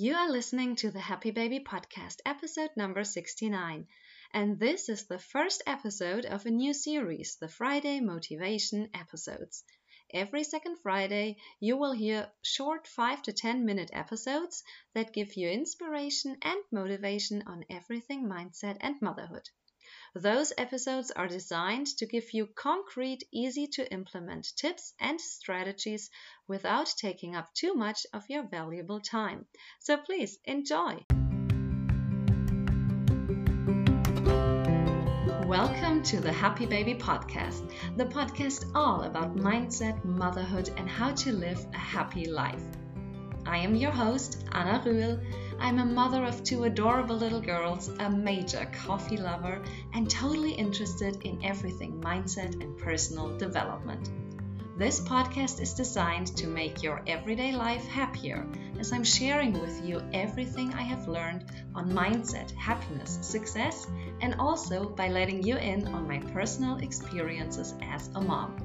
[0.00, 3.88] You are listening to the Happy Baby Podcast, episode number 69.
[4.32, 9.64] And this is the first episode of a new series, the Friday Motivation episodes.
[10.14, 14.62] Every second Friday, you will hear short 5 to 10 minute episodes
[14.94, 19.50] that give you inspiration and motivation on everything mindset and motherhood.
[20.14, 26.10] Those episodes are designed to give you concrete, easy to implement tips and strategies
[26.46, 29.46] without taking up too much of your valuable time.
[29.78, 31.04] So please enjoy!
[35.48, 41.32] Welcome to the Happy Baby Podcast, the podcast all about mindset, motherhood, and how to
[41.32, 42.62] live a happy life.
[43.46, 45.24] I am your host, Anna Rühl.
[45.60, 49.60] I'm a mother of two adorable little girls, a major coffee lover,
[49.92, 54.10] and totally interested in everything mindset and personal development.
[54.78, 58.46] This podcast is designed to make your everyday life happier
[58.78, 63.88] as I'm sharing with you everything I have learned on mindset, happiness, success,
[64.20, 68.56] and also by letting you in on my personal experiences as a mom.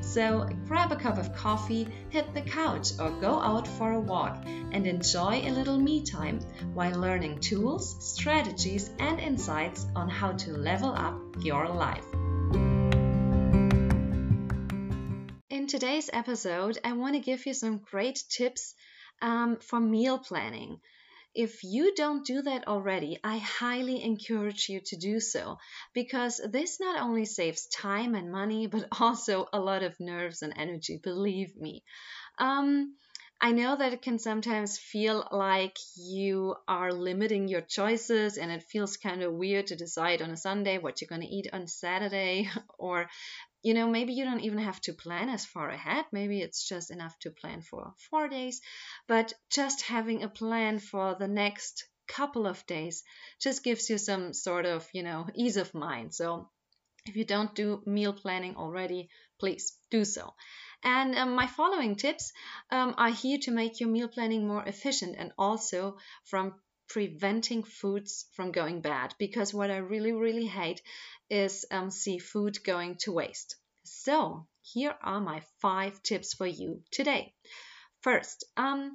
[0.00, 4.44] So grab a cup of coffee, hit the couch, or go out for a walk
[4.46, 6.40] and enjoy a little me time
[6.74, 12.06] while learning tools, strategies, and insights on how to level up your life.
[15.50, 18.74] In today's episode, I want to give you some great tips
[19.20, 20.80] um, for meal planning.
[21.38, 25.58] If you don't do that already, I highly encourage you to do so
[25.94, 30.52] because this not only saves time and money, but also a lot of nerves and
[30.56, 31.84] energy, believe me.
[32.40, 32.96] Um,
[33.40, 38.64] I know that it can sometimes feel like you are limiting your choices and it
[38.64, 41.68] feels kind of weird to decide on a Sunday what you're going to eat on
[41.68, 43.08] Saturday or
[43.62, 46.04] you know, maybe you don't even have to plan as far ahead.
[46.12, 48.60] Maybe it's just enough to plan for four days.
[49.06, 53.02] But just having a plan for the next couple of days
[53.40, 56.14] just gives you some sort of, you know, ease of mind.
[56.14, 56.50] So
[57.06, 59.08] if you don't do meal planning already,
[59.40, 60.34] please do so.
[60.82, 62.32] And um, my following tips
[62.70, 66.54] um, are here to make your meal planning more efficient and also from
[66.88, 70.82] preventing foods from going bad because what I really, really hate
[71.30, 73.56] is um, seafood going to waste.
[73.84, 77.34] So, here are my five tips for you today.
[78.00, 78.92] First, um,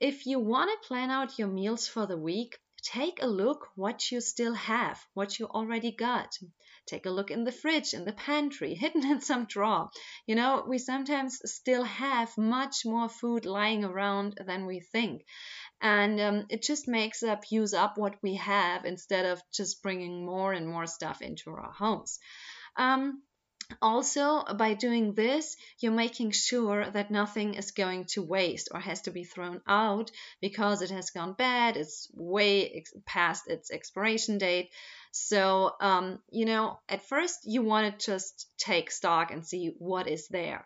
[0.00, 4.10] if you want to plan out your meals for the week, take a look what
[4.12, 6.38] you still have, what you already got.
[6.86, 9.90] Take a look in the fridge, in the pantry, hidden in some drawer.
[10.26, 15.24] You know, we sometimes still have much more food lying around than we think
[15.80, 20.24] and um, it just makes up use up what we have instead of just bringing
[20.24, 22.18] more and more stuff into our homes.
[22.76, 23.22] Um,
[23.82, 29.02] also by doing this you're making sure that nothing is going to waste or has
[29.02, 30.10] to be thrown out
[30.40, 34.70] because it has gone bad it's way past its expiration date.
[35.10, 40.06] So um, you know at first you want to just take stock and see what
[40.06, 40.64] is there.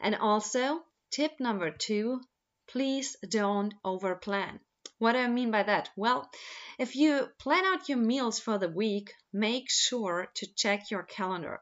[0.00, 0.80] And also
[1.10, 2.20] tip number two
[2.66, 4.60] please don't overplan.
[4.98, 5.90] What do I mean by that?
[5.96, 6.30] Well,
[6.78, 11.60] if you plan out your meals for the week, make sure to check your calendar.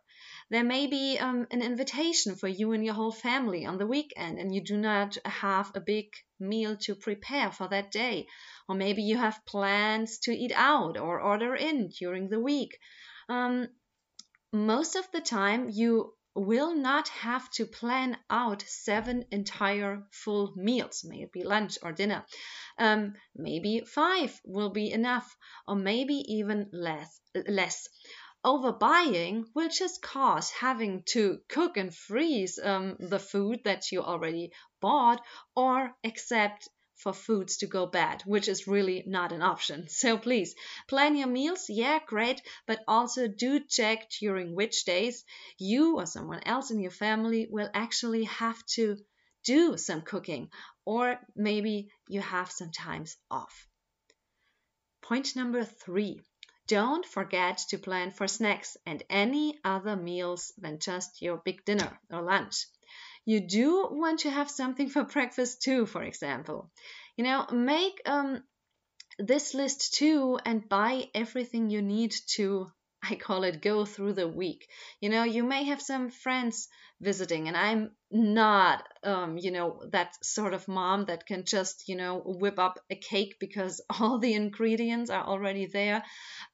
[0.50, 4.38] There may be um, an invitation for you and your whole family on the weekend,
[4.38, 8.26] and you do not have a big meal to prepare for that day.
[8.68, 12.78] Or maybe you have plans to eat out or order in during the week.
[13.28, 13.68] Um,
[14.52, 21.04] most of the time, you will not have to plan out seven entire full meals,
[21.04, 22.24] maybe lunch or dinner.
[22.78, 25.36] Um, maybe five will be enough,
[25.68, 27.20] or maybe even less.
[27.46, 27.88] less.
[28.44, 34.50] Overbuying will just cause having to cook and freeze um, the food that you already
[34.80, 35.22] bought
[35.54, 36.68] or accept
[37.02, 39.86] for foods to go bad, which is really not an option.
[40.02, 40.54] So please
[40.88, 41.66] plan your meals.
[41.68, 42.40] Yeah, great.
[42.66, 45.24] But also do check during which days
[45.58, 48.96] you or someone else in your family will actually have to
[49.44, 50.50] do some cooking,
[50.84, 53.68] or maybe you have some times off.
[55.02, 56.20] Point number three.
[56.68, 61.98] Don't forget to plan for snacks and any other meals than just your big dinner
[62.08, 62.66] or lunch.
[63.24, 66.70] You do want to have something for breakfast too, for example.
[67.16, 68.42] You know, make um,
[69.18, 72.68] this list too and buy everything you need to
[73.02, 74.68] I call it go through the week.
[75.00, 76.68] You know, you may have some friends
[77.02, 81.96] visiting, and I'm not, um, you know, that sort of mom that can just, you
[81.96, 86.02] know, whip up a cake because all the ingredients are already there.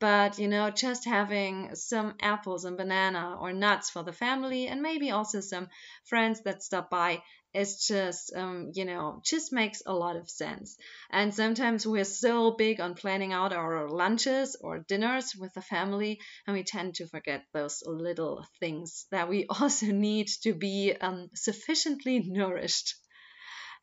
[0.00, 4.82] But, you know, just having some apples and banana or nuts for the family, and
[4.82, 5.68] maybe also some
[6.04, 7.22] friends that stop by
[7.54, 10.76] it's just um, you know just makes a lot of sense
[11.10, 16.20] and sometimes we're so big on planning out our lunches or dinners with the family
[16.46, 21.28] and we tend to forget those little things that we also need to be um,
[21.34, 22.94] sufficiently nourished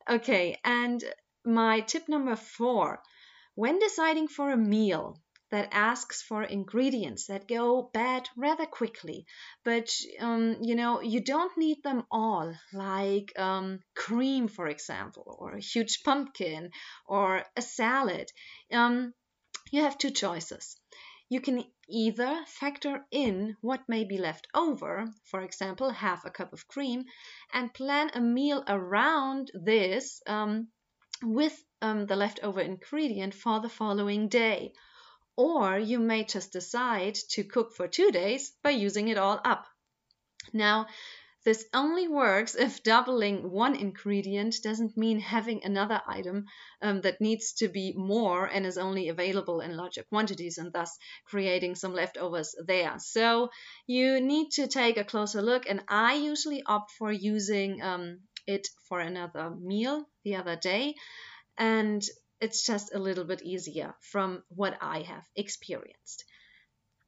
[0.09, 1.03] okay and
[1.45, 3.01] my tip number four
[3.55, 5.19] when deciding for a meal
[5.51, 9.25] that asks for ingredients that go bad rather quickly.
[9.63, 15.53] But um, you know, you don't need them all, like um, cream, for example, or
[15.53, 16.71] a huge pumpkin,
[17.05, 18.29] or a salad.
[18.71, 19.13] Um,
[19.71, 20.75] you have two choices.
[21.29, 26.53] You can either factor in what may be left over, for example, half a cup
[26.53, 27.05] of cream,
[27.53, 30.67] and plan a meal around this um,
[31.23, 34.73] with um, the leftover ingredient for the following day
[35.35, 39.67] or you may just decide to cook for two days by using it all up.
[40.53, 40.87] Now,
[41.45, 46.45] this only works if doubling one ingredient doesn't mean having another item
[46.81, 50.97] um, that needs to be more and is only available in larger quantities and thus
[51.25, 52.95] creating some leftovers there.
[52.97, 53.49] So
[53.85, 58.67] you need to take a closer look, and I usually opt for using um, it
[58.89, 60.95] for another meal the other day.
[61.59, 62.03] And
[62.41, 66.25] it's just a little bit easier from what I have experienced.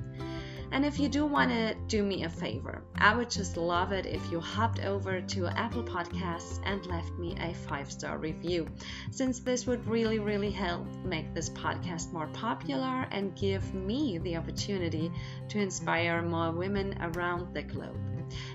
[0.72, 4.06] And if you do want to do me a favor, I would just love it
[4.06, 8.69] if you hopped over to Apple Podcasts and left me a five star review,
[9.11, 14.37] since this would really, really help make this podcast more popular and give me the
[14.37, 15.11] opportunity
[15.49, 17.96] to inspire more women around the globe.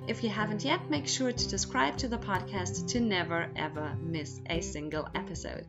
[0.07, 4.39] If you haven't yet, make sure to subscribe to the podcast to never ever miss
[4.49, 5.65] a single episode.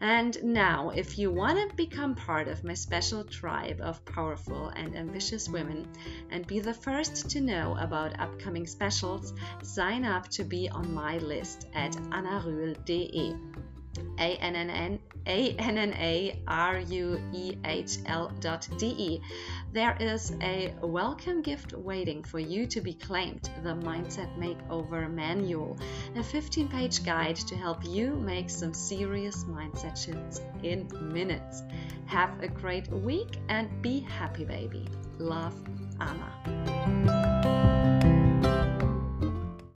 [0.00, 4.96] And now, if you want to become part of my special tribe of powerful and
[4.96, 5.88] ambitious women
[6.30, 11.18] and be the first to know about upcoming specials, sign up to be on my
[11.18, 11.96] list at
[14.18, 14.98] annaruehl.de.
[15.28, 16.32] A-N-N-A-R-U-E-H-L
[18.40, 19.20] dot D-E.
[19.72, 25.76] There is a welcome gift waiting for you to be claimed, the Mindset Makeover Manual,
[26.16, 31.62] a 15-page guide to help you make some serious mindset shifts in minutes.
[32.06, 34.88] Have a great week and be happy, baby.
[35.18, 35.54] Love,
[36.00, 37.37] Anna.